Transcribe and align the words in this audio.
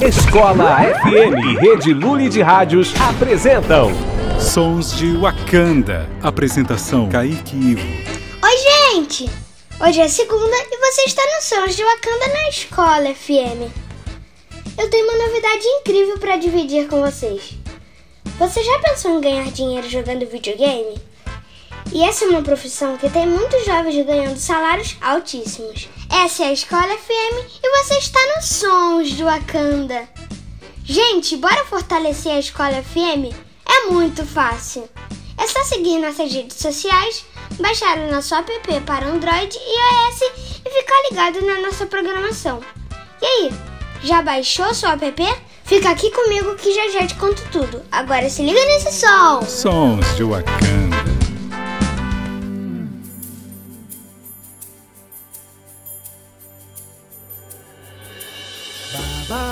Escola 0.00 0.76
FM 1.02 1.44
e 1.44 1.56
Rede 1.56 1.92
Lully 1.92 2.28
de 2.28 2.40
Rádios 2.40 2.94
apresentam 3.00 3.90
Sons 4.38 4.96
de 4.96 5.16
Wakanda. 5.16 6.08
Apresentação 6.22 7.08
Kaique 7.08 7.56
Ivo. 7.56 7.84
Oi, 8.44 8.94
gente! 8.94 9.28
Hoje 9.80 10.00
é 10.00 10.06
segunda 10.06 10.56
e 10.70 10.76
você 10.78 11.02
está 11.02 11.22
no 11.22 11.42
Sons 11.42 11.76
de 11.76 11.82
Wakanda 11.82 12.28
na 12.28 12.48
Escola 12.48 13.12
FM. 13.12 13.72
Eu 14.78 14.88
tenho 14.88 15.04
uma 15.04 15.26
novidade 15.26 15.66
incrível 15.66 16.16
para 16.18 16.36
dividir 16.36 16.86
com 16.86 17.00
vocês. 17.00 17.58
Você 18.38 18.62
já 18.62 18.78
pensou 18.78 19.18
em 19.18 19.20
ganhar 19.20 19.50
dinheiro 19.50 19.90
jogando 19.90 20.24
videogame? 20.30 20.94
E 21.92 22.02
essa 22.02 22.24
é 22.24 22.28
uma 22.28 22.42
profissão 22.42 22.96
que 22.96 23.08
tem 23.08 23.26
muitos 23.26 23.64
jovens 23.64 24.04
ganhando 24.04 24.38
salários 24.38 24.96
altíssimos. 25.00 25.88
Essa 26.10 26.44
é 26.44 26.48
a 26.48 26.52
Escola 26.52 26.96
FM 26.96 27.62
e 27.62 27.82
você 27.82 27.94
está 27.98 28.20
no 28.36 28.42
Sons 28.42 29.12
do 29.12 29.24
Wakanda. 29.24 30.08
Gente, 30.84 31.36
bora 31.36 31.64
fortalecer 31.64 32.32
a 32.32 32.38
Escola 32.38 32.82
FM? 32.82 33.34
É 33.66 33.90
muito 33.90 34.24
fácil. 34.24 34.88
É 35.38 35.46
só 35.46 35.62
seguir 35.64 35.98
nossas 35.98 36.32
redes 36.32 36.56
sociais, 36.56 37.24
baixar 37.60 37.98
o 37.98 38.10
nosso 38.10 38.34
app 38.34 38.80
para 38.86 39.06
Android 39.06 39.56
e 39.56 40.08
iOS 40.08 40.22
e 40.64 40.70
ficar 40.70 41.02
ligado 41.10 41.46
na 41.46 41.60
nossa 41.60 41.86
programação. 41.86 42.60
E 43.20 43.26
aí, 43.26 43.50
já 44.02 44.22
baixou 44.22 44.74
seu 44.74 44.90
app? 44.90 45.22
Fica 45.64 45.90
aqui 45.90 46.10
comigo 46.10 46.54
que 46.56 46.72
já 46.72 46.88
já 46.88 47.06
te 47.06 47.14
conto 47.16 47.42
tudo. 47.52 47.82
Agora 47.92 48.28
se 48.30 48.42
liga 48.42 48.64
nesse 48.64 48.92
som! 48.92 49.42
Sons 49.42 50.16
de 50.16 50.24
Wakanda. 50.24 50.87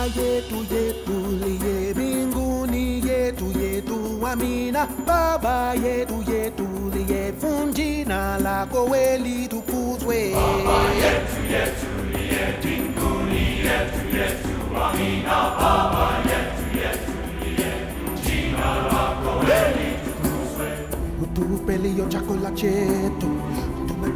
Baba 0.06 0.20
yetu 0.23 0.56
yetu 0.74 1.16
liye 1.42 1.95
mbinguni 1.95 3.09
yetu 3.09 3.45
yetu 3.60 4.27
amina. 4.27 4.86
Baba 5.06 5.75
yetu 5.75 6.25
yetu 6.33 6.67
liye 6.94 7.33
jina 7.72 8.39
lako 8.39 8.84
we 8.84 9.19
litukuzwe. 9.19 10.30
Baba 10.34 10.78
yetu 11.03 11.41
yetu 11.53 11.91
liye 12.12 12.45
mbinguni 12.58 13.42
yetu 13.67 14.17
yetu 14.17 14.55
amina. 14.84 15.36
Baba 15.61 16.08
yetu 16.30 16.78
yetu 16.78 17.12
liye 17.42 17.73
jina 18.25 18.75
lako 18.77 19.39
we 19.39 19.58
litukuzwe. 19.77 20.69
Utupe 21.23 21.77
liyo 21.78 22.06
chakula 22.08 22.50
chetu 22.50 23.28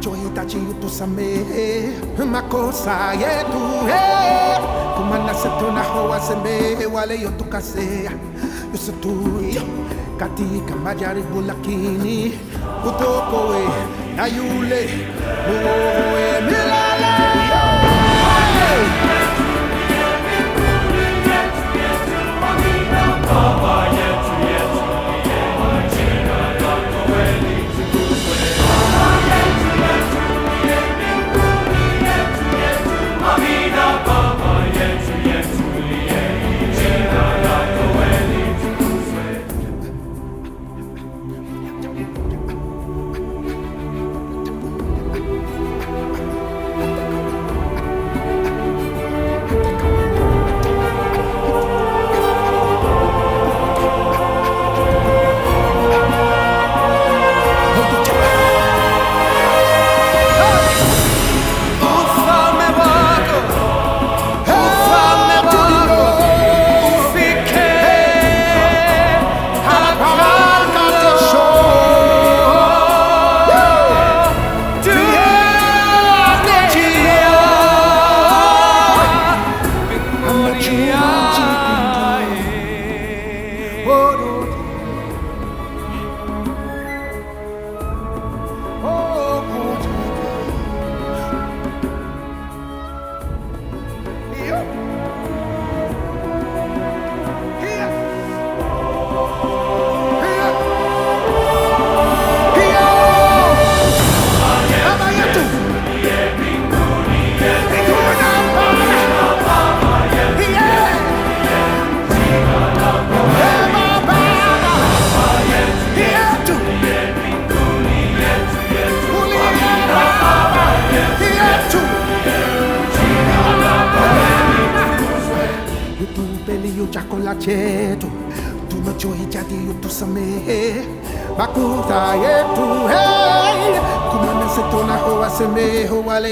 tumechohitaji 0.01 0.57
utusamehe 0.57 1.89
makosa 2.31 3.13
yetu 3.13 3.59
hey. 3.87 4.57
kumana 4.97 5.33
setu 5.33 5.71
naho 5.71 6.09
wasamehe 6.09 6.85
wale 6.85 7.21
yotukasea 7.21 8.11
yusutuyo 8.73 9.61
katika 10.17 10.75
majaribu 10.83 11.41
lakini 11.41 12.39
utokowe 12.87 13.67
na 14.15 14.27
yule 14.27 14.89
muovu 15.47 16.15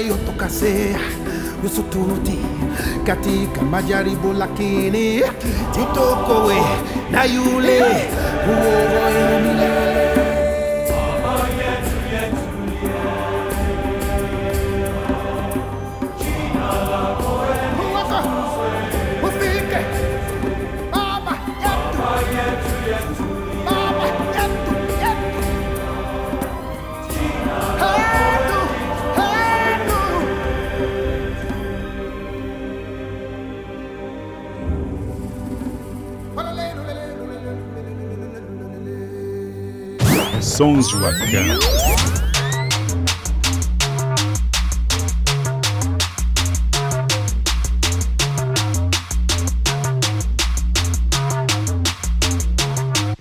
yotokasea 0.08 0.98
yusututi 1.64 2.38
katika 3.06 3.62
majaribu, 3.62 4.32
lakini 4.32 5.22
jitokoe 5.74 6.62
na 7.10 7.24
yule 7.24 7.80
uovu 8.48 9.79
Sons 40.60 40.88
de 40.88 40.96
Wakanda. 40.98 41.58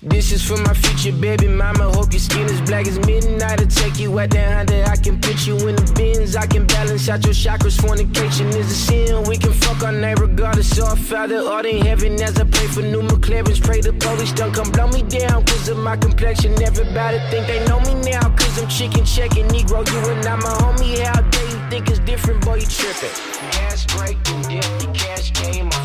This 0.01 0.33
is 0.33 0.43
for 0.43 0.57
my 0.57 0.73
future 0.73 1.13
baby 1.13 1.47
mama. 1.47 1.85
Hope 1.93 2.11
your 2.11 2.19
skin 2.19 2.43
is 2.47 2.59
black 2.59 2.85
as 2.85 2.99
midnight. 3.07 3.61
I'll 3.61 3.67
take 3.67 3.97
you 4.01 4.19
out 4.19 4.33
Honda. 4.33 4.89
I 4.89 4.97
can 4.97 5.21
put 5.21 5.47
you 5.47 5.55
in 5.69 5.77
the 5.77 5.93
bins. 5.95 6.35
I 6.35 6.45
can 6.45 6.67
balance 6.67 6.78
out 7.07 7.23
your 7.23 7.33
chakras. 7.33 7.79
Fornication 7.79 8.47
is 8.47 8.71
a 8.71 8.75
sin. 8.75 9.23
We 9.23 9.37
can 9.37 9.53
fuck 9.53 9.83
our 9.83 9.91
night 9.91 10.19
regardless. 10.19 10.79
I 10.79 10.95
Father 10.95 11.37
art 11.37 11.65
in 11.65 11.85
heaven 11.85 12.19
as 12.21 12.37
I 12.37 12.43
pray 12.43 12.67
for 12.67 12.81
new 12.81 13.01
McLarens. 13.03 13.63
Pray 13.63 13.79
the 13.79 13.93
police 13.93 14.33
don't 14.33 14.53
come 14.53 14.71
blow 14.71 14.87
me 14.87 15.03
down. 15.03 15.45
Cause 15.45 15.69
of 15.69 15.77
my 15.77 15.95
complexion. 15.95 16.51
Everybody 16.61 17.19
think 17.29 17.47
they 17.47 17.63
know 17.67 17.79
me 17.81 17.93
now. 18.11 18.27
Cause 18.35 18.61
I'm 18.61 18.67
chicken 18.67 19.05
checking. 19.05 19.47
Negro, 19.47 19.87
you 19.87 20.09
and 20.11 20.25
I, 20.25 20.35
my 20.35 20.49
homie. 20.61 20.99
How 20.99 21.21
dare 21.21 21.49
you 21.49 21.69
think 21.69 21.89
it's 21.89 21.99
different? 21.99 22.43
Boy, 22.43 22.55
you 22.55 22.67
tripping. 22.67 23.15
Gas 23.51 23.85
break 23.85 24.17
dip. 24.23 24.63
The 24.81 24.91
cash 24.93 25.31
came. 25.31 25.78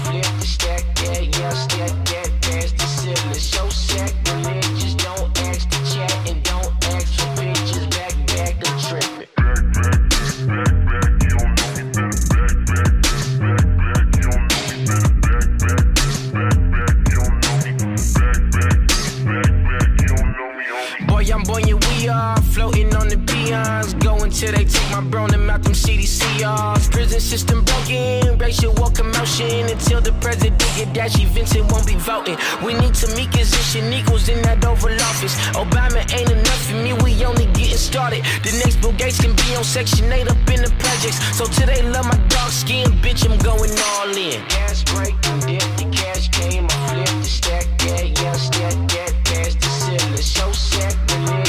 Need 32.84 32.94
Tamika's 32.94 33.52
and 33.52 33.66
Shaniquas 33.70 34.28
in 34.28 34.42
that 34.42 34.64
Oval 34.64 34.92
Office. 35.10 35.34
Obama 35.54 36.00
ain't 36.12 36.30
enough 36.30 36.62
for 36.66 36.76
me, 36.76 36.92
we 37.04 37.24
only 37.24 37.46
getting 37.56 37.76
started. 37.76 38.22
The 38.42 38.52
next 38.62 38.76
Bill 38.80 38.92
Gates 38.92 39.20
can 39.20 39.34
be 39.36 39.56
on 39.56 39.64
Section 39.64 40.12
8 40.12 40.28
up 40.28 40.36
in 40.50 40.62
the 40.62 40.72
projects. 40.78 41.18
So 41.36 41.46
today, 41.46 41.82
love 41.82 42.06
my 42.06 42.18
dark 42.28 42.52
skin, 42.52 42.86
bitch, 43.02 43.24
I'm 43.28 43.38
going 43.38 43.72
all 43.90 44.08
in. 44.08 44.40
Gas 44.48 44.82
break, 44.92 45.14
dip, 45.46 45.64
the 45.78 45.86
cash 45.92 46.28
came, 46.28 46.66
I 46.68 46.76
flipped 46.88 47.18
the 47.22 47.30
stack, 47.38 47.66
yeah, 47.86 48.02
yeah, 48.20 48.32
stack 48.32 48.76
that 48.94 49.12
past 49.24 49.60
the 49.60 49.70
ceiling. 49.80 50.16
So 50.16 50.52
sacrilegious, 50.52 51.43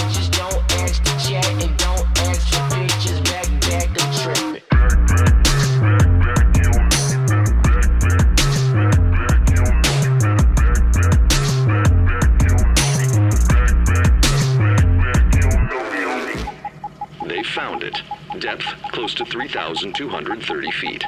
close 19.06 19.13
to 19.13 19.25
3,230 19.25 20.72
feet. 20.72 21.04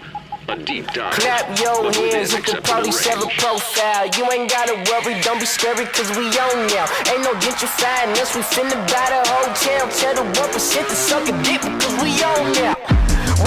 A 0.50 0.56
deep 0.56 0.86
dive. 0.94 1.14
Clap 1.14 1.60
your 1.60 1.92
hands 1.92 2.30
the 2.30 2.38
acceptable 2.38 2.82
police 2.82 3.08
a 3.08 3.28
profile. 3.42 4.06
You 4.16 4.32
ain't 4.32 4.52
gotta 4.52 4.76
worry, 4.86 5.20
don't 5.22 5.40
be 5.40 5.48
scary, 5.48 5.86
cause 5.86 6.10
we 6.16 6.28
on 6.28 6.68
now. 6.68 6.86
Ain't 7.10 7.24
no 7.24 7.34
gentrifying 7.42 8.14
us, 8.22 8.36
we 8.36 8.44
finna 8.44 8.78
buy 8.94 9.08
the 9.10 9.22
hotel. 9.34 9.90
Tell 9.90 10.14
the 10.14 10.40
1% 10.40 10.88
to 10.90 10.96
suck 10.96 11.28
a 11.28 11.34
dick 11.42 11.62
because 11.64 11.96
we 12.04 12.14
on 12.22 12.54
now. 12.54 12.76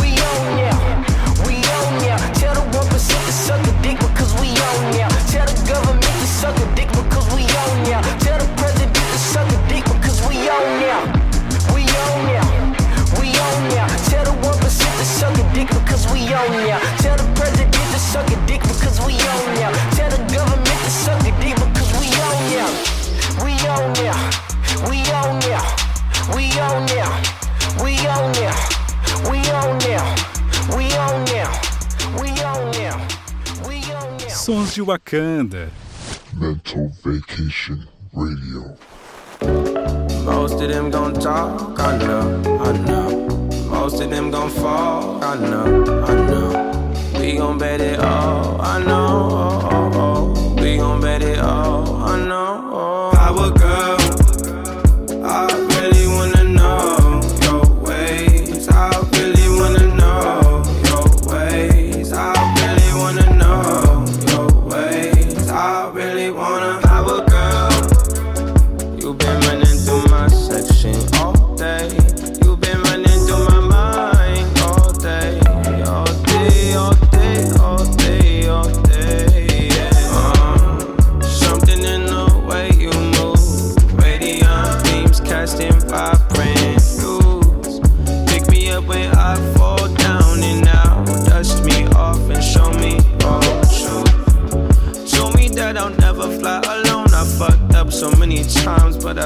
We 0.03 0.19
on 0.19 0.57
now. 0.57 0.60
Because 16.01 16.13
we 16.13 16.35
on 16.35 16.51
now. 16.67 16.79
Tell 16.99 17.17
the 17.17 17.33
president 17.35 17.73
to 17.73 17.99
suck 17.99 18.27
a 18.31 18.47
dick 18.47 18.63
because 18.63 19.01
we 19.05 19.15
on 19.15 19.55
now. 19.57 19.73
Tell 19.95 20.11
the 20.11 20.23
government 20.33 20.67
to 20.67 20.91
suck 20.91 21.21
a 21.23 21.33
dick 21.41 21.57
because 21.57 21.91
we 22.01 22.07
on 22.27 22.39
now. 22.51 22.71
We 23.45 23.53
on 23.69 23.93
now. 23.95 24.19
We 24.89 24.99
on 25.13 25.39
now. 25.41 25.65
We 26.35 26.45
on 26.59 26.87
now. 26.87 27.11
We 27.83 27.93
on 28.07 28.33
now. 28.33 28.57
We 29.31 29.41
on 29.51 29.79
now. 29.79 30.07
We 30.77 30.85
on 30.97 31.25
now. 31.25 31.51
We 32.19 32.31
on 32.43 32.71
now. 32.73 33.09
We 33.67 33.93
on 33.93 34.17
now. 34.19 34.29
Sons 34.29 34.75
de 34.75 34.83
Wakanda. 34.83 35.71
Mental 36.35 36.91
Vacation 37.05 37.87
Radio. 38.15 38.77
Most 40.25 40.61
of 40.61 40.69
them 40.69 40.91
gon' 40.91 41.15
talk, 41.15 41.79
I 41.81 41.99
know, 41.99 42.43
I 42.61 42.73
know. 42.79 43.00
Most 43.81 44.03
of 44.03 44.11
them 44.11 44.31
gon' 44.31 44.51
fall, 44.51 45.25
I 45.25 45.37
know, 45.37 46.05
I 46.05 46.15
know. 46.29 47.19
We 47.19 47.37
gon' 47.37 47.57
bet 47.57 47.81
it 47.81 47.99
all, 47.99 48.61
I 48.61 48.79
know. 48.79 49.29
Oh, 49.33 49.69
oh, 49.73 49.91
oh. 49.95 50.63
We 50.63 50.77
gon' 50.77 51.01
bet 51.01 51.23
it 51.23 51.39
all, 51.39 52.00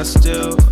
still 0.04 0.63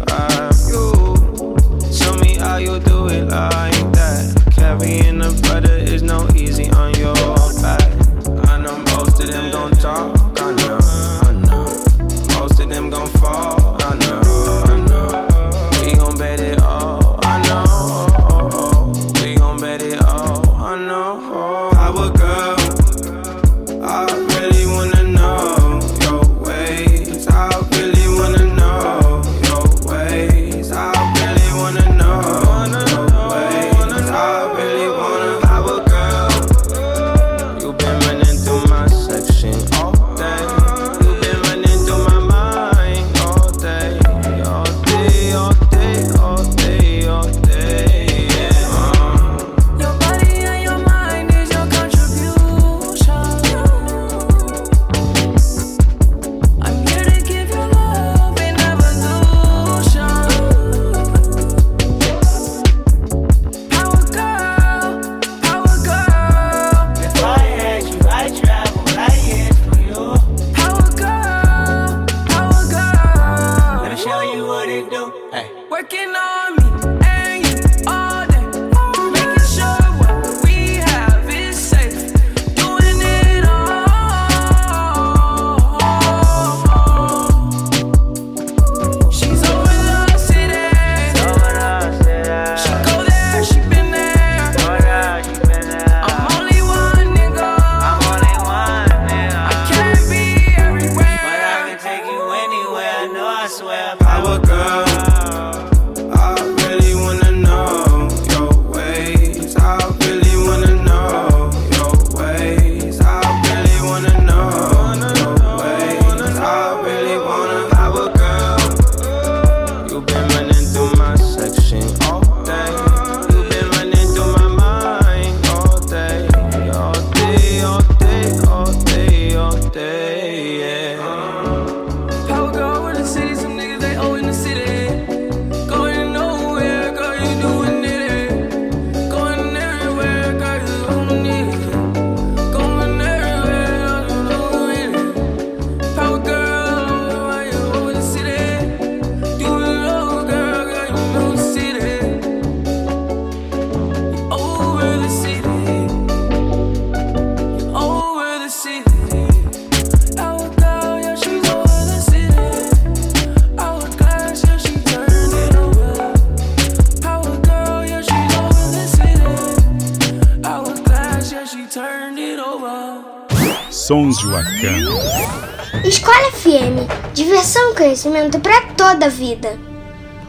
diversão 177.53 177.73
e 177.73 177.75
conhecimento 177.75 178.41
para 178.41 178.63
toda 178.75 179.06
a 179.06 179.11
vida. 179.11 179.59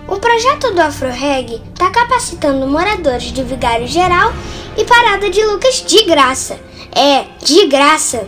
O 0.10 0.18
projeto 0.18 0.74
do 0.74 0.82
AfroReg 0.82 1.62
está 1.72 1.90
capacitando 1.90 2.68
moradores 2.68 3.32
de 3.32 3.42
Vigário 3.42 3.88
Geral 3.88 4.34
e 4.76 4.84
Parada 4.84 5.30
de 5.30 5.42
Lucas 5.46 5.82
de 5.88 6.04
graça. 6.04 6.60
É, 6.94 7.26
de 7.42 7.66
graça! 7.68 8.28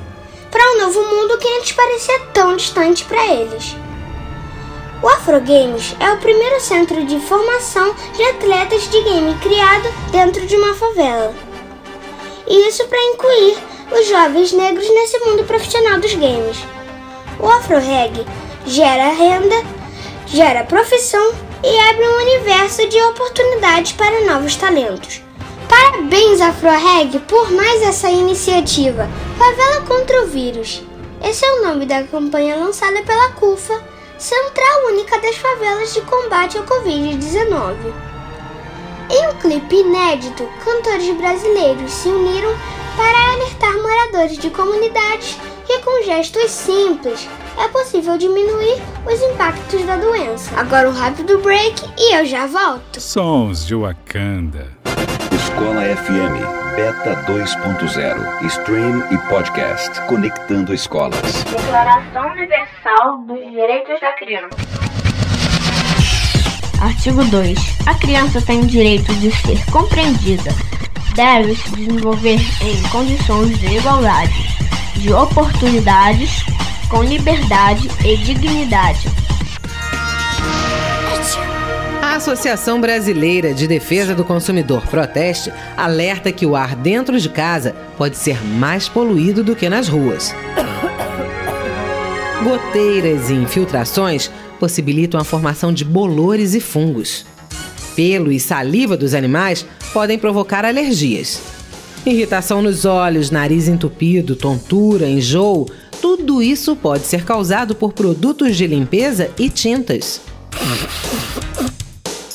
Para 0.50 0.72
um 0.72 0.86
novo 0.86 1.04
mundo 1.04 1.38
que 1.38 1.48
antes 1.58 1.74
parecia 1.74 2.20
tão 2.34 2.56
distante 2.56 3.04
para 3.04 3.28
eles. 3.34 3.76
O 5.04 5.08
Afrogames 5.10 5.94
é 6.00 6.14
o 6.14 6.18
primeiro 6.18 6.62
centro 6.62 7.06
de 7.06 7.20
formação 7.20 7.94
de 8.16 8.24
atletas 8.24 8.90
de 8.90 9.02
game 9.02 9.36
criado 9.40 9.94
dentro 10.12 10.48
de 10.48 10.56
uma 10.56 10.74
favela. 10.74 11.36
E 12.48 12.70
isso 12.70 12.88
para 12.88 13.12
incluir 13.14 13.58
os 13.92 14.08
jovens 14.08 14.54
negros 14.54 14.90
nesse 14.90 15.20
mundo 15.20 15.44
profissional 15.44 16.00
dos 16.00 16.14
games. 16.14 16.58
O 17.38 17.48
AfroReg 17.48 18.26
gera 18.66 19.12
renda, 19.14 19.56
gera 20.28 20.64
profissão 20.64 21.34
e 21.64 21.80
abre 21.90 22.08
um 22.08 22.22
universo 22.22 22.88
de 22.88 23.02
oportunidades 23.02 23.94
para 23.94 24.26
novos 24.26 24.56
talentos. 24.56 25.22
Parabéns, 25.68 26.42
AfroReg, 26.42 27.20
por 27.28 27.52
mais 27.52 27.82
essa 27.82 28.10
iniciativa. 28.10 29.10
Favela 29.38 29.82
contra 29.82 30.24
o 30.24 30.28
Vírus. 30.28 30.82
Esse 31.24 31.44
é 31.44 31.54
o 31.54 31.64
nome 31.64 31.86
da 31.86 32.04
campanha 32.04 32.56
lançada 32.56 33.02
pela 33.02 33.32
CUFA, 33.32 33.84
Central 34.18 34.86
Única 34.88 35.20
das 35.20 35.36
Favelas 35.38 35.94
de 35.94 36.02
Combate 36.02 36.58
ao 36.58 36.64
Covid-19. 36.66 37.76
Em 39.10 39.30
um 39.30 39.36
clipe 39.40 39.76
inédito, 39.76 40.48
cantores 40.64 41.16
brasileiros 41.16 41.92
se 41.92 42.10
uniram 42.10 42.56
para 42.96 43.34
alertar 43.34 43.74
moradores 43.82 44.38
de 44.38 44.50
comunidades 44.50 45.38
que, 45.66 45.80
com 45.80 46.04
gestos 46.04 46.50
simples, 46.52 47.28
é 47.58 47.68
possível 47.70 48.18
diminuir 48.18 48.82
os 49.06 49.22
impactos 49.22 49.86
da 49.86 49.98
doença. 49.98 50.52
Agora 50.60 50.90
um 50.90 50.94
rápido 50.94 51.40
break 51.40 51.84
e 51.98 52.16
eu 52.16 52.26
já 52.26 52.48
volto. 52.48 53.00
Sons 53.00 53.66
de 53.66 53.76
Wakanda. 53.76 54.68
Escola 55.32 55.84
FM, 55.84 56.76
Beta 56.76 57.24
2.0, 57.32 58.46
Stream 58.46 59.04
e 59.12 59.18
Podcast, 59.30 60.02
conectando 60.08 60.74
escolas. 60.74 61.22
Declaração 61.44 62.32
Universal 62.32 63.20
dos 63.28 63.40
Direitos 63.52 64.00
da 64.02 64.14
Criança. 64.14 64.86
Artigo 66.82 67.24
2. 67.24 67.58
A 67.88 67.94
criança 67.96 68.42
tem 68.42 68.62
o 68.62 68.68
direito 68.68 69.14
de 69.16 69.32
ser 69.32 69.64
compreendida. 69.72 70.52
Deve 71.16 71.56
se 71.56 71.70
desenvolver 71.72 72.40
em 72.62 72.90
condições 72.90 73.58
de 73.60 73.78
igualdade, 73.78 74.34
de 74.98 75.14
oportunidades, 75.14 76.44
com 76.90 77.04
liberdade 77.04 77.90
e 78.04 78.18
dignidade. 78.18 79.08
A 82.02 82.16
Associação 82.16 82.80
Brasileira 82.80 83.54
de 83.54 83.68
Defesa 83.68 84.16
do 84.16 84.24
Consumidor 84.24 84.86
Proteste 84.88 85.52
alerta 85.76 86.32
que 86.32 86.46
o 86.46 86.56
ar 86.56 86.76
dentro 86.76 87.20
de 87.20 87.28
casa 87.28 87.76
pode 87.98 88.18
ser 88.18 88.42
mais 88.44 88.88
poluído 88.88 89.44
do 89.44 89.56
que 89.56 89.68
nas 89.68 89.88
ruas. 89.88 90.34
Goteiras 92.44 93.30
e 93.30 93.34
infiltrações 93.34 94.32
possibilitam 94.60 95.20
a 95.20 95.24
formação 95.24 95.74
de 95.74 95.84
bolores 95.84 96.54
e 96.54 96.60
fungos. 96.60 97.26
Pelo 97.96 98.32
e 98.32 98.40
saliva 98.40 98.96
dos 98.96 99.14
animais 99.14 99.66
podem 99.92 100.20
provocar 100.20 100.64
alergias. 100.64 101.42
Irritação 102.06 102.62
nos 102.62 102.86
olhos, 102.86 103.32
nariz 103.32 103.68
entupido, 103.68 104.36
tontura, 104.36 105.08
enjoo, 105.08 105.66
tudo 106.18 106.42
isso 106.42 106.78
pode 106.78 107.06
ser 107.06 107.26
causado 107.26 107.76
por 107.76 107.92
produtos 107.92 108.56
de 108.56 108.66
limpeza 108.66 109.30
e 109.38 109.50
tintas. 109.50 110.22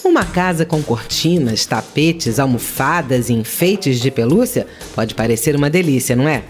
Uma 0.04 0.22
casa 0.22 0.66
com 0.66 0.82
cortinas, 0.82 1.64
tapetes, 1.64 2.38
almofadas 2.38 3.30
e 3.30 3.32
enfeites 3.32 3.98
de 3.98 4.10
pelúcia 4.10 4.66
pode 4.94 5.14
parecer 5.14 5.56
uma 5.56 5.70
delícia, 5.70 6.14
não 6.14 6.28
é? 6.28 6.42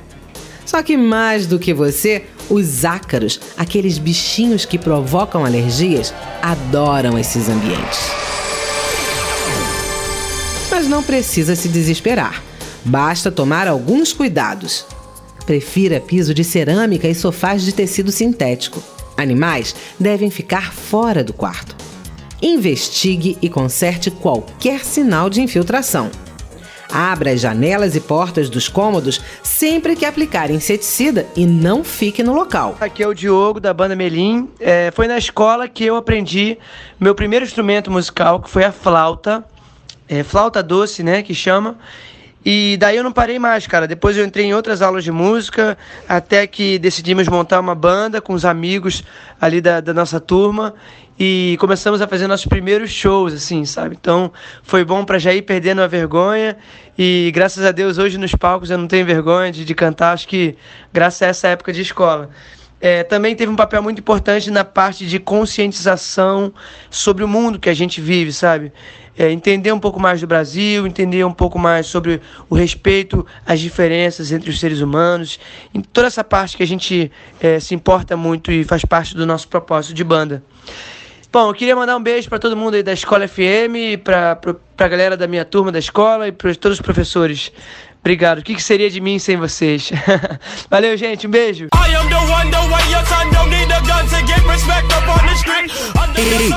Só 0.66 0.82
que 0.82 0.96
mais 0.96 1.46
do 1.46 1.56
que 1.56 1.72
você, 1.72 2.24
os 2.48 2.84
ácaros, 2.84 3.40
aqueles 3.56 3.96
bichinhos 3.96 4.64
que 4.64 4.76
provocam 4.76 5.44
alergias, 5.44 6.12
adoram 6.42 7.16
esses 7.16 7.48
ambientes. 7.48 8.10
Mas 10.68 10.88
não 10.88 11.02
precisa 11.02 11.54
se 11.54 11.68
desesperar. 11.68 12.42
Basta 12.84 13.30
tomar 13.30 13.68
alguns 13.68 14.12
cuidados. 14.12 14.84
Prefira 15.50 15.98
piso 15.98 16.32
de 16.32 16.44
cerâmica 16.44 17.08
e 17.08 17.14
sofás 17.14 17.64
de 17.64 17.72
tecido 17.74 18.12
sintético. 18.12 18.80
Animais 19.16 19.74
devem 19.98 20.30
ficar 20.30 20.72
fora 20.72 21.24
do 21.24 21.32
quarto. 21.32 21.74
Investigue 22.40 23.36
e 23.42 23.48
conserte 23.48 24.12
qualquer 24.12 24.84
sinal 24.84 25.28
de 25.28 25.42
infiltração. 25.42 26.08
Abra 26.88 27.32
as 27.32 27.40
janelas 27.40 27.96
e 27.96 28.00
portas 28.00 28.48
dos 28.48 28.68
cômodos 28.68 29.20
sempre 29.42 29.96
que 29.96 30.04
aplicar 30.04 30.52
inseticida 30.52 31.26
e 31.34 31.44
não 31.44 31.82
fique 31.82 32.22
no 32.22 32.32
local. 32.32 32.76
Aqui 32.80 33.02
é 33.02 33.08
o 33.08 33.12
Diogo 33.12 33.58
da 33.58 33.74
banda 33.74 33.96
Melim. 33.96 34.48
É, 34.60 34.92
foi 34.92 35.08
na 35.08 35.18
escola 35.18 35.66
que 35.66 35.84
eu 35.84 35.96
aprendi 35.96 36.56
meu 37.00 37.12
primeiro 37.12 37.44
instrumento 37.44 37.90
musical, 37.90 38.40
que 38.40 38.48
foi 38.48 38.62
a 38.62 38.70
flauta. 38.70 39.44
É, 40.08 40.22
flauta 40.22 40.62
doce, 40.62 41.02
né, 41.02 41.24
que 41.24 41.34
chama. 41.34 41.76
E 42.44 42.76
daí 42.78 42.96
eu 42.96 43.04
não 43.04 43.12
parei 43.12 43.38
mais, 43.38 43.66
cara. 43.66 43.86
Depois 43.86 44.16
eu 44.16 44.24
entrei 44.24 44.46
em 44.46 44.54
outras 44.54 44.80
aulas 44.80 45.04
de 45.04 45.12
música, 45.12 45.76
até 46.08 46.46
que 46.46 46.78
decidimos 46.78 47.28
montar 47.28 47.60
uma 47.60 47.74
banda 47.74 48.20
com 48.20 48.32
os 48.32 48.44
amigos 48.44 49.04
ali 49.40 49.60
da, 49.60 49.80
da 49.80 49.92
nossa 49.92 50.18
turma 50.18 50.74
e 51.22 51.58
começamos 51.60 52.00
a 52.00 52.08
fazer 52.08 52.26
nossos 52.26 52.46
primeiros 52.46 52.90
shows, 52.90 53.34
assim, 53.34 53.66
sabe? 53.66 53.94
Então 54.00 54.32
foi 54.62 54.82
bom 54.86 55.04
para 55.04 55.18
já 55.18 55.34
ir 55.34 55.42
perdendo 55.42 55.82
a 55.82 55.86
vergonha 55.86 56.56
e 56.96 57.30
graças 57.34 57.62
a 57.62 57.72
Deus 57.72 57.98
hoje 57.98 58.16
nos 58.16 58.34
palcos 58.34 58.70
eu 58.70 58.78
não 58.78 58.88
tenho 58.88 59.04
vergonha 59.04 59.52
de, 59.52 59.62
de 59.62 59.74
cantar, 59.74 60.14
acho 60.14 60.26
que 60.26 60.56
graças 60.90 61.20
a 61.20 61.26
essa 61.26 61.48
época 61.48 61.74
de 61.74 61.82
escola. 61.82 62.30
É, 62.80 63.04
também 63.04 63.36
teve 63.36 63.52
um 63.52 63.56
papel 63.56 63.82
muito 63.82 63.98
importante 63.98 64.50
na 64.50 64.64
parte 64.64 65.06
de 65.06 65.18
conscientização 65.18 66.52
sobre 66.88 67.22
o 67.22 67.28
mundo 67.28 67.58
que 67.58 67.68
a 67.68 67.74
gente 67.74 68.00
vive, 68.00 68.32
sabe? 68.32 68.72
É, 69.18 69.30
entender 69.30 69.70
um 69.70 69.78
pouco 69.78 70.00
mais 70.00 70.20
do 70.20 70.26
Brasil, 70.26 70.86
entender 70.86 71.22
um 71.24 71.32
pouco 71.32 71.58
mais 71.58 71.86
sobre 71.86 72.22
o 72.48 72.54
respeito 72.54 73.26
às 73.44 73.60
diferenças 73.60 74.32
entre 74.32 74.48
os 74.48 74.58
seres 74.58 74.80
humanos, 74.80 75.38
em 75.74 75.82
toda 75.82 76.06
essa 76.06 76.24
parte 76.24 76.56
que 76.56 76.62
a 76.62 76.66
gente 76.66 77.12
é, 77.38 77.60
se 77.60 77.74
importa 77.74 78.16
muito 78.16 78.50
e 78.50 78.64
faz 78.64 78.82
parte 78.82 79.14
do 79.14 79.26
nosso 79.26 79.46
propósito 79.46 79.92
de 79.92 80.02
banda. 80.02 80.42
Bom, 81.32 81.48
eu 81.48 81.54
queria 81.54 81.76
mandar 81.76 81.96
um 81.96 82.02
beijo 82.02 82.28
para 82.28 82.40
todo 82.40 82.56
mundo 82.56 82.74
aí 82.74 82.82
da 82.82 82.92
Escola 82.92 83.28
FM, 83.28 84.02
para 84.02 84.36
a 84.78 84.88
galera 84.88 85.16
da 85.16 85.28
minha 85.28 85.44
turma 85.44 85.70
da 85.70 85.78
escola 85.78 86.26
e 86.26 86.32
para 86.32 86.52
todos 86.56 86.78
os 86.78 86.82
professores. 86.82 87.52
Obrigado. 88.00 88.38
O 88.38 88.42
que, 88.42 88.54
que 88.54 88.62
seria 88.62 88.88
de 88.90 89.00
mim 89.00 89.18
sem 89.18 89.36
vocês? 89.36 89.90
Valeu, 90.70 90.96
gente. 90.96 91.26
Um 91.26 91.30
beijo. 91.30 91.68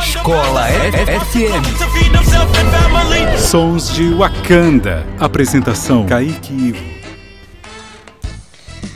Escola 0.03 0.67
FM. 0.67 1.63
Sons 3.37 3.93
de 3.93 4.13
Wakanda. 4.13 5.05
Apresentação 5.19 6.05
Kaique 6.05 6.53
Ivo. 6.53 6.83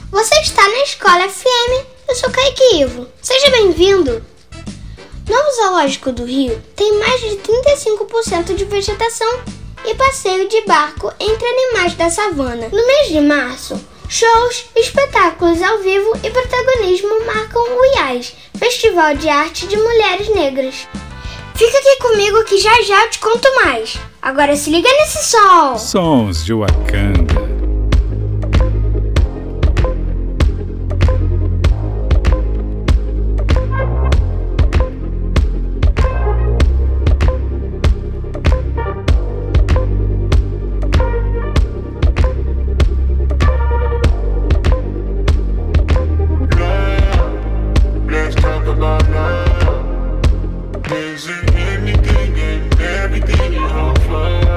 Você 0.10 0.36
está 0.40 0.62
na 0.68 0.84
Escola 0.84 1.28
FM. 1.30 1.86
Eu 2.08 2.16
sou 2.16 2.30
Kaique 2.30 2.78
Ivo. 2.78 3.08
Seja 3.22 3.52
bem-vindo. 3.52 4.24
Novo 5.30 5.52
Zoológico 5.58 6.14
do 6.14 6.24
Rio 6.24 6.58
tem 6.76 6.98
mais 7.00 7.20
de 7.20 7.38
35% 7.38 8.56
de 8.56 8.64
vegetação 8.64 9.44
e 9.88 9.96
passeio 9.96 10.50
de 10.50 10.62
barco 10.66 11.12
entre 11.20 11.48
animais 11.48 11.94
da 11.94 12.10
savana. 12.10 12.68
No 12.72 12.86
mês 12.86 13.08
de 13.08 13.22
março, 13.22 13.80
shows, 14.10 14.66
espetáculos 14.76 15.62
ao 15.62 15.80
vivo 15.80 16.12
e 16.24 16.30
protagonismo 16.30 17.26
marcam 17.26 17.62
o 17.62 17.86
IAS, 17.96 18.34
Festival 18.58 19.16
de 19.16 19.30
Arte 19.30 19.66
de 19.66 19.78
Mulheres 19.78 20.30
Negras. 20.30 20.88
Fica 21.56 21.78
aqui 21.78 21.98
comigo 22.02 22.44
que 22.44 22.58
já 22.60 22.82
já 22.84 23.06
eu 23.06 23.10
te 23.10 23.20
conto 23.20 23.48
mais. 23.64 23.98
Agora 24.22 24.56
se 24.56 24.70
liga 24.70 24.90
nesse 24.90 25.24
som. 25.26 25.78
Sons 25.78 26.44
de 26.44 26.54
Wakanda. 26.54 27.37
losing 51.18 51.56
anything 51.56 52.38
and 52.38 52.80
everything 52.80 53.54
you 53.54 53.68
hold 53.68 54.00
for. 54.04 54.57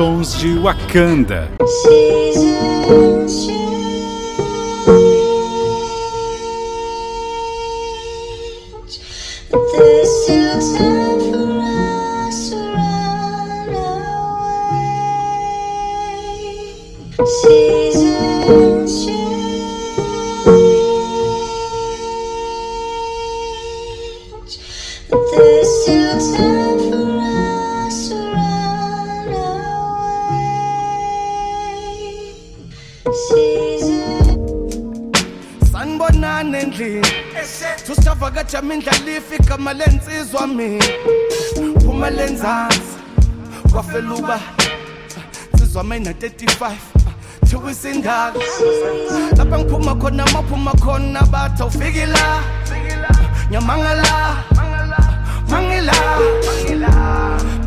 Sons 0.00 0.38
de 0.40 0.58
Wakanda. 0.58 1.46
sanibonani 35.72 36.58
endlini 36.58 37.06
sushavakajama 37.86 38.74
indlala 38.74 39.10
ifika 39.16 39.58
male 39.58 39.86
nsizwa 39.86 40.46
mina 40.46 40.84
phuma 41.80 42.10
le 42.10 42.30
nzansi 42.30 42.80
kwafela 43.72 44.14
uba 44.14 44.40
nsizwa 45.54 45.84
mayina-35 45.84 46.72
thiwisa 47.46 47.90
indala 47.90 48.34
lapha 49.36 49.58
ngiphuma 49.58 49.94
khona 49.94 50.26
maphuma 50.26 50.72
khona 50.72 51.22
batha 51.22 51.66
ufiki 51.66 52.06
la 52.06 52.42
nyamangala 53.50 54.36
mangila 55.48 55.92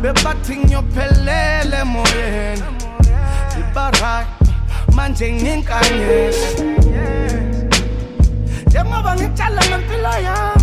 bebathi 0.02 0.56
ngiyophelele 0.56 1.76
emoyeni 1.80 2.62
ibarak 3.60 4.33
manje 4.94 5.32
nginkanyele 5.32 6.34
njengoba 8.66 9.14
ngitshala 9.16 9.60
yami 10.26 10.56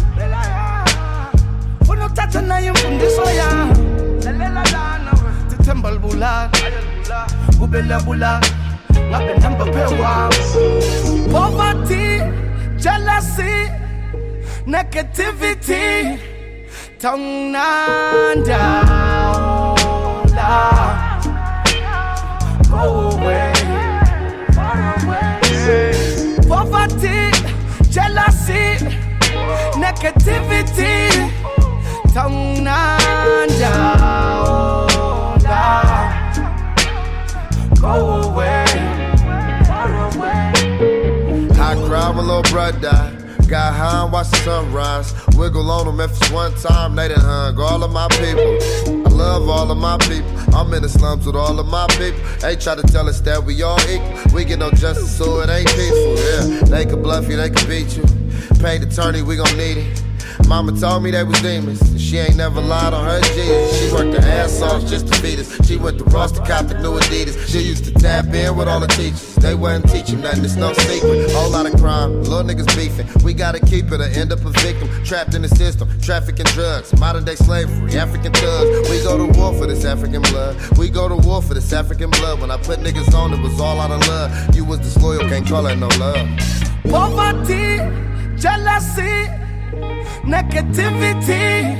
funa 1.85 2.09
nayo 2.41 2.67
imfundiso 2.73 3.23
yami. 3.39 3.91
Libulala 5.91 6.49
kube 7.59 7.81
labulala 7.81 8.41
ngabe 9.09 9.33
poverty 11.31 12.21
jealousy 12.77 13.69
negativity. 14.65 16.17
Tongnanda 17.01 18.61
negativity 30.01 31.29
tongnanda 32.11 33.71
go 37.79 38.23
away 38.23 38.65
far 39.67 40.11
away. 40.11 40.53
I 41.53 41.75
cried 41.85 42.15
when 42.15 42.27
little 42.27 42.41
brother. 42.43 43.17
Got 43.47 43.73
high 43.73 44.03
and 44.03 44.13
watch 44.13 44.29
the 44.29 44.37
sunrise. 44.37 45.13
Wiggle 45.35 45.69
on 45.69 45.85
them 45.85 45.99
if 45.99 46.11
it's 46.11 46.31
one 46.31 46.55
time, 46.55 46.95
they 46.95 47.09
done 47.09 47.19
hung 47.19 47.59
all 47.59 47.83
of 47.83 47.91
my 47.91 48.07
people. 48.07 49.05
I 49.05 49.09
love 49.09 49.49
all 49.49 49.69
of 49.69 49.77
my 49.77 49.97
people. 49.97 50.55
I'm 50.55 50.73
in 50.73 50.81
the 50.83 50.89
slums 50.89 51.25
with 51.25 51.35
all 51.35 51.59
of 51.59 51.67
my 51.67 51.85
people. 51.89 52.19
They 52.39 52.55
try 52.55 52.75
to 52.75 52.83
tell 52.83 53.09
us 53.09 53.19
that 53.21 53.43
we 53.43 53.61
all 53.61 53.79
equal. 53.81 54.33
We 54.33 54.45
get 54.45 54.59
no 54.59 54.71
justice, 54.71 55.15
so 55.15 55.41
it 55.41 55.49
ain't 55.49 55.67
peaceful. 55.67 56.15
Yeah, 56.15 56.63
they 56.63 56.85
can 56.85 57.03
bluff 57.03 57.27
you, 57.27 57.35
they 57.35 57.49
can 57.49 57.67
beat 57.67 57.97
you. 57.97 58.20
Paid 58.59 58.83
attorney, 58.83 59.21
we 59.21 59.35
gon' 59.35 59.57
need 59.57 59.77
it. 59.77 60.03
Mama 60.47 60.71
told 60.79 61.03
me 61.03 61.11
they 61.11 61.23
was 61.23 61.41
demons. 61.41 61.79
She 62.01 62.17
ain't 62.17 62.35
never 62.35 62.61
lied 62.61 62.93
on 62.93 63.05
her 63.05 63.19
Jesus. 63.33 63.79
She 63.79 63.93
worked 63.93 64.17
her 64.21 64.29
ass 64.29 64.61
off 64.61 64.85
just 64.85 65.07
to 65.07 65.15
feed 65.21 65.39
us. 65.39 65.65
She 65.67 65.77
went 65.77 65.97
to 65.99 66.03
Ross 66.05 66.31
to 66.33 66.39
cop 66.41 66.67
the 66.67 66.79
new 66.79 66.99
Adidas. 66.99 67.47
She 67.47 67.59
used 67.59 67.85
to 67.85 67.91
tap 67.91 68.25
in 68.27 68.55
with 68.55 68.67
all 68.67 68.79
the 68.79 68.87
teachers. 68.87 69.35
They 69.35 69.55
wasn't 69.55 69.89
teaching 69.89 70.21
nothing, 70.21 70.43
it's 70.43 70.55
no 70.55 70.73
secret. 70.73 71.31
Whole 71.31 71.49
lot 71.49 71.65
of 71.65 71.79
crime, 71.79 72.21
little 72.23 72.43
niggas 72.43 72.75
beefing. 72.75 73.07
We 73.23 73.33
gotta 73.33 73.59
keep 73.59 73.91
it 73.91 74.01
or 74.01 74.03
end 74.03 74.31
up 74.31 74.43
a 74.45 74.51
victim. 74.61 74.89
Trapped 75.03 75.33
in 75.33 75.41
the 75.41 75.49
system, 75.49 75.89
trafficking 76.01 76.45
drugs, 76.47 76.97
modern 76.99 77.23
day 77.23 77.35
slavery, 77.35 77.97
African 77.97 78.33
thugs. 78.33 78.89
We 78.89 79.01
go 79.03 79.17
to 79.17 79.39
war 79.39 79.53
for 79.53 79.65
this 79.67 79.85
African 79.85 80.21
blood. 80.21 80.57
We 80.77 80.89
go 80.89 81.07
to 81.09 81.15
war 81.15 81.41
for 81.41 81.53
this 81.53 81.73
African 81.73 82.09
blood. 82.09 82.39
When 82.39 82.51
I 82.51 82.57
put 82.57 82.79
niggas 82.79 83.13
on, 83.13 83.33
it 83.33 83.41
was 83.41 83.59
all 83.59 83.79
out 83.79 83.91
of 83.91 84.05
love. 84.07 84.55
You 84.55 84.65
was 84.65 84.79
disloyal, 84.79 85.27
can't 85.29 85.47
call 85.47 85.65
it 85.67 85.75
no 85.77 85.87
love. 85.99 86.27
Poverty, 86.89 87.79
jealousy, 88.41 89.29
negativity, 90.25 91.77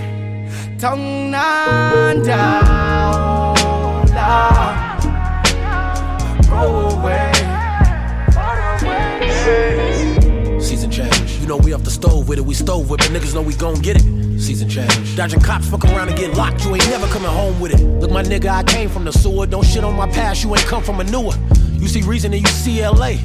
tongue 0.78 1.34
and 1.34 2.24
down. 2.24 3.56
Go 6.48 6.90
away. 7.00 7.32
Season 10.60 10.92
change. 10.92 11.40
You 11.40 11.48
know 11.48 11.58
we 11.58 11.74
off 11.74 11.84
the 11.84 11.90
stove 11.90 12.30
with 12.30 12.38
it, 12.38 12.46
we 12.46 12.54
stove 12.54 12.92
with 12.92 13.02
it. 13.02 13.08
Niggas 13.12 13.34
know 13.34 13.42
we 13.42 13.56
gon' 13.56 13.82
get 13.82 13.98
it. 13.98 14.04
Season 14.40 14.70
change. 14.70 15.16
Dodging 15.16 15.42
cops, 15.42 15.68
fuck 15.68 15.84
around 15.86 16.10
and 16.10 16.18
get 16.18 16.36
locked. 16.36 16.64
You 16.64 16.76
ain't 16.76 16.88
never 16.90 17.08
coming 17.08 17.30
home 17.30 17.60
with 17.60 17.74
it. 17.74 17.84
Look, 17.84 18.12
my 18.12 18.22
nigga, 18.22 18.50
I 18.50 18.62
came 18.64 18.88
from 18.88 19.06
the 19.06 19.12
sewer. 19.12 19.48
Don't 19.48 19.66
shit 19.66 19.84
on 19.84 19.96
my 19.96 20.08
past, 20.08 20.44
you 20.44 20.56
ain't 20.56 20.68
come 20.68 20.84
from 20.84 21.00
a 21.00 21.04
newer. 21.06 21.34
You 21.80 21.88
see 21.88 22.04
reason 22.04 22.34
and 22.34 22.44
you 22.44 22.50
see 22.50 22.86
LA. 22.86 23.18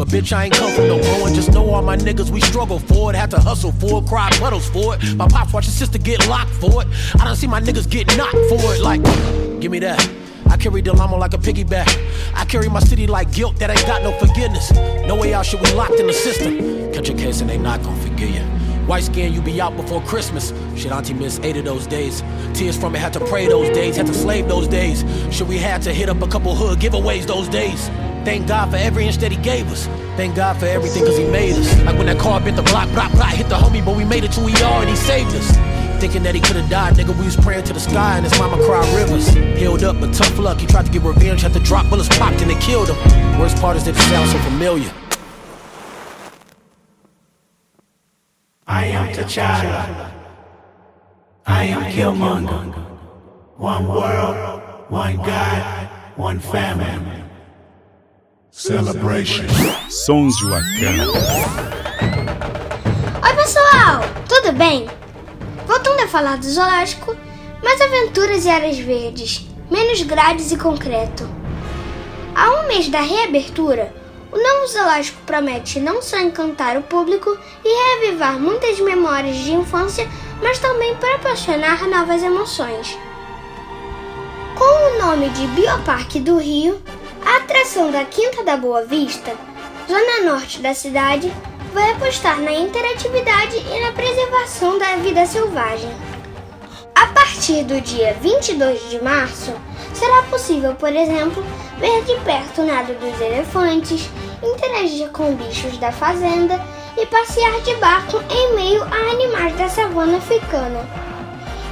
But 0.00 0.08
bitch, 0.08 0.32
I 0.32 0.44
ain't 0.44 0.54
come 0.54 0.72
from 0.72 0.88
no 0.88 0.98
growing. 0.98 1.34
Just 1.34 1.52
know 1.52 1.68
all 1.68 1.82
my 1.82 1.94
niggas, 1.94 2.30
we 2.30 2.40
struggle 2.40 2.78
for 2.78 3.10
it. 3.12 3.16
Had 3.16 3.30
to 3.32 3.38
hustle 3.38 3.70
for 3.72 4.02
it, 4.02 4.08
cry 4.08 4.30
puddles 4.38 4.66
for 4.70 4.94
it. 4.94 5.14
My 5.14 5.28
pops 5.28 5.52
watch 5.52 5.66
his 5.66 5.74
sister 5.74 5.98
get 5.98 6.26
locked 6.26 6.52
for 6.52 6.80
it. 6.80 6.88
I 7.20 7.26
don't 7.26 7.36
see 7.36 7.46
my 7.46 7.60
niggas 7.60 7.86
get 7.90 8.06
knocked 8.16 8.32
for 8.48 8.74
it. 8.74 8.80
Like, 8.80 9.02
give 9.60 9.70
me 9.70 9.78
that. 9.80 10.00
I 10.46 10.56
carry 10.56 10.80
the 10.80 10.94
llama 10.94 11.18
like 11.18 11.34
a 11.34 11.36
piggyback. 11.36 11.86
I 12.34 12.46
carry 12.46 12.70
my 12.70 12.80
city 12.80 13.06
like 13.06 13.30
guilt 13.30 13.58
that 13.58 13.68
ain't 13.68 13.86
got 13.86 14.02
no 14.02 14.12
forgiveness. 14.12 14.72
No 15.06 15.16
way 15.16 15.34
out, 15.34 15.44
shit, 15.44 15.60
we 15.60 15.70
locked 15.74 16.00
in 16.00 16.06
the 16.06 16.14
system. 16.14 16.94
Catch 16.94 17.10
a 17.10 17.12
case 17.12 17.42
and 17.42 17.50
they 17.50 17.58
not 17.58 17.82
gon' 17.82 18.00
forgive 18.00 18.30
you. 18.30 18.40
White 18.86 19.04
skin, 19.04 19.34
you 19.34 19.42
be 19.42 19.60
out 19.60 19.76
before 19.76 20.00
Christmas. 20.04 20.54
Shit, 20.76 20.92
Auntie 20.92 21.12
miss 21.12 21.38
eight 21.40 21.58
of 21.58 21.66
those 21.66 21.86
days. 21.86 22.22
Tears 22.54 22.78
from 22.78 22.94
it, 22.94 23.00
had 23.00 23.12
to 23.12 23.20
pray 23.26 23.48
those 23.48 23.68
days, 23.68 23.98
had 23.98 24.06
to 24.06 24.14
slave 24.14 24.48
those 24.48 24.66
days. 24.66 25.04
Shit, 25.30 25.46
we 25.46 25.58
had 25.58 25.82
to 25.82 25.92
hit 25.92 26.08
up 26.08 26.22
a 26.22 26.26
couple 26.26 26.54
hood 26.54 26.78
giveaways 26.78 27.26
those 27.26 27.50
days. 27.50 27.90
Thank 28.24 28.48
God 28.48 28.70
for 28.70 28.76
every 28.76 29.06
inch 29.06 29.16
that 29.18 29.32
he 29.32 29.38
gave 29.38 29.70
us. 29.72 29.86
Thank 30.16 30.36
God 30.36 30.58
for 30.58 30.66
everything 30.66 31.04
cause 31.04 31.16
he 31.16 31.24
made 31.24 31.54
us. 31.54 31.82
Like 31.84 31.96
when 31.96 32.06
that 32.06 32.18
car 32.18 32.38
bit 32.40 32.54
the 32.54 32.62
block, 32.62 32.88
block, 32.90 33.12
block, 33.12 33.32
hit 33.32 33.48
the 33.48 33.56
homie, 33.56 33.84
but 33.84 33.96
we 33.96 34.04
made 34.04 34.24
it 34.24 34.32
to 34.32 34.40
ER 34.40 34.80
and 34.80 34.88
he 34.88 34.96
saved 34.96 35.34
us. 35.34 35.56
Thinking 36.00 36.22
that 36.24 36.34
he 36.34 36.40
could've 36.40 36.68
died, 36.68 36.94
nigga, 36.94 37.18
we 37.18 37.24
was 37.24 37.36
praying 37.36 37.64
to 37.64 37.72
the 37.72 37.80
sky 37.80 38.16
and 38.16 38.24
his 38.24 38.38
mama 38.38 38.56
cried 38.64 38.86
rivers. 38.94 39.28
Healed 39.58 39.84
up, 39.84 40.00
but 40.00 40.12
tough 40.12 40.38
luck, 40.38 40.58
he 40.58 40.66
tried 40.66 40.86
to 40.86 40.92
get 40.92 41.02
revenge, 41.02 41.40
had 41.42 41.54
to 41.54 41.60
drop 41.60 41.88
bullets 41.88 42.08
popped 42.18 42.40
and 42.42 42.50
they 42.50 42.60
killed 42.60 42.88
him. 42.88 43.40
Worst 43.40 43.56
part 43.56 43.76
is 43.76 43.84
that 43.84 43.96
it 43.96 44.00
sounds 44.00 44.32
so 44.32 44.38
familiar. 44.40 44.92
I 48.66 48.84
am 48.84 49.14
T'Challa. 49.14 50.12
I 51.46 51.64
am 51.64 51.82
Killmonger. 51.92 52.74
One 53.56 53.88
world, 53.88 54.62
one 54.88 55.16
God, 55.16 55.88
one 56.16 56.38
family. 56.38 57.19
Celebration. 58.52 59.44
Sons 59.88 60.36
de 60.38 60.44
Wakanda. 60.44 61.06
Oi, 63.22 63.34
pessoal! 63.36 64.02
Tudo 64.28 64.52
bem? 64.52 64.88
Voltando 65.66 66.00
a 66.00 66.08
falar 66.08 66.36
do 66.36 66.46
zoológico, 66.46 67.16
mais 67.62 67.80
aventuras 67.80 68.44
e 68.44 68.50
áreas 68.50 68.76
verdes, 68.78 69.46
menos 69.70 70.02
grades 70.02 70.50
e 70.50 70.56
concreto. 70.56 71.28
Há 72.34 72.50
um 72.60 72.66
mês 72.66 72.88
da 72.88 73.00
reabertura, 73.00 73.94
o 74.32 74.36
novo 74.36 74.66
zoológico 74.66 75.22
promete 75.24 75.78
não 75.78 76.02
só 76.02 76.18
encantar 76.18 76.76
o 76.76 76.82
público 76.82 77.38
e 77.64 78.00
reavivar 78.00 78.38
muitas 78.38 78.80
memórias 78.80 79.36
de 79.36 79.52
infância, 79.52 80.08
mas 80.42 80.58
também 80.58 80.96
proporcionar 80.96 81.88
novas 81.88 82.20
emoções. 82.20 82.98
Com 84.58 84.64
o 84.64 84.98
nome 85.06 85.28
de 85.30 85.46
Bioparque 85.48 86.18
do 86.18 86.36
Rio, 86.36 86.82
a 87.30 87.36
atração 87.36 87.92
da 87.92 88.04
Quinta 88.04 88.42
da 88.42 88.56
Boa 88.56 88.84
Vista, 88.84 89.32
zona 89.88 90.32
norte 90.32 90.60
da 90.60 90.74
cidade, 90.74 91.32
vai 91.72 91.92
apostar 91.92 92.40
na 92.40 92.52
interatividade 92.52 93.56
e 93.56 93.80
na 93.80 93.92
preservação 93.92 94.76
da 94.76 94.96
vida 94.96 95.24
selvagem. 95.24 95.90
A 96.92 97.06
partir 97.06 97.62
do 97.62 97.80
dia 97.80 98.16
22 98.20 98.90
de 98.90 99.00
março, 99.00 99.54
será 99.94 100.22
possível, 100.24 100.74
por 100.74 100.92
exemplo, 100.92 101.44
ver 101.78 102.02
de 102.02 102.18
perto 102.24 102.62
o 102.62 102.66
nado 102.66 102.94
dos 102.94 103.20
elefantes, 103.20 104.10
interagir 104.42 105.10
com 105.10 105.36
bichos 105.36 105.78
da 105.78 105.92
fazenda 105.92 106.60
e 106.98 107.06
passear 107.06 107.60
de 107.60 107.76
barco 107.76 108.20
em 108.28 108.56
meio 108.56 108.82
a 108.82 109.10
animais 109.12 109.54
da 109.56 109.68
savana 109.68 110.16
africana. 110.18 110.84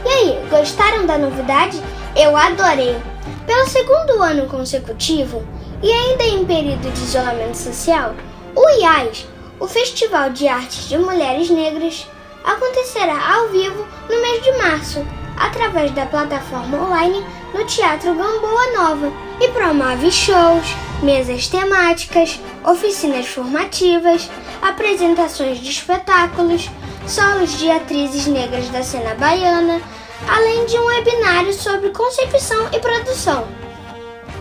E 0.05 0.09
aí, 0.09 0.49
gostaram 0.49 1.05
da 1.05 1.18
novidade? 1.18 1.83
Eu 2.14 2.37
adorei! 2.37 3.17
Pelo 3.49 3.67
segundo 3.67 4.23
ano 4.23 4.47
consecutivo, 4.47 5.43
e 5.83 5.91
ainda 5.91 6.23
em 6.23 6.45
período 6.45 6.93
de 6.93 7.01
isolamento 7.01 7.57
social, 7.57 8.15
o 8.55 8.69
IAS, 8.79 9.27
o 9.59 9.67
Festival 9.67 10.29
de 10.29 10.47
Artes 10.47 10.87
de 10.87 10.99
Mulheres 10.99 11.49
Negras, 11.49 12.07
acontecerá 12.45 13.37
ao 13.37 13.49
vivo 13.49 13.87
no 14.07 14.21
mês 14.21 14.45
de 14.45 14.53
março, 14.59 15.03
através 15.39 15.91
da 15.93 16.05
plataforma 16.05 16.77
online 16.77 17.25
no 17.55 17.65
Teatro 17.65 18.15
Gamboa 18.15 18.73
Nova, 18.77 19.11
e 19.41 19.49
promove 19.49 20.13
shows, 20.13 20.67
mesas 21.03 21.49
temáticas, 21.49 22.39
oficinas 22.63 23.29
formativas, 23.29 24.29
apresentações 24.61 25.59
de 25.59 25.71
espetáculos, 25.71 26.69
solos 27.07 27.57
de 27.57 27.71
atrizes 27.71 28.27
negras 28.27 28.69
da 28.69 28.83
cena 28.83 29.15
baiana, 29.15 29.81
além 30.26 30.66
de 30.66 30.78
um 30.78 30.87
webinário 30.87 31.52
sobre 31.52 31.90
concepção 31.90 32.68
e 32.72 32.78
produção. 32.78 33.46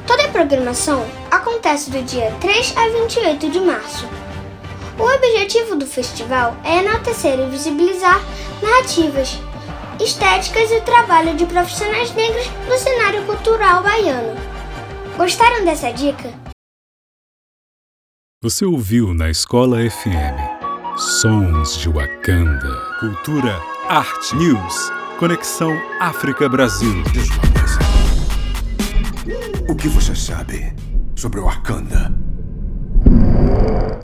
Toda 0.05 0.25
a 0.25 0.29
programação 0.29 1.05
acontece 1.29 1.91
do 1.91 2.01
dia 2.03 2.33
3 2.39 2.75
a 2.77 2.87
28 2.89 3.49
de 3.49 3.59
março. 3.59 4.07
O 4.97 5.03
objetivo 5.03 5.75
do 5.75 5.85
festival 5.85 6.55
é 6.63 6.77
enaltecer 6.77 7.39
e 7.39 7.49
visibilizar 7.49 8.19
narrativas, 8.61 9.37
estéticas 9.99 10.71
e 10.71 10.77
o 10.77 10.81
trabalho 10.81 11.35
de 11.35 11.45
profissionais 11.45 12.13
negros 12.13 12.47
no 12.67 12.77
cenário 12.77 13.25
cultural 13.25 13.83
baiano. 13.83 14.35
Gostaram 15.17 15.65
dessa 15.65 15.91
dica? 15.91 16.33
Você 18.41 18.65
ouviu 18.65 19.13
na 19.13 19.29
Escola 19.29 19.77
FM 19.89 20.57
Sons 20.97 21.77
de 21.77 21.89
Wakanda. 21.89 22.75
Cultura, 22.99 23.61
arte, 23.87 24.35
news. 24.35 24.91
Conexão 25.17 25.71
África-Brasil. 25.99 27.03
O 29.67 29.75
que 29.75 29.88
você 29.88 30.13
sabe 30.13 30.71
sobre 31.15 31.39
Wakanda? 31.39 32.13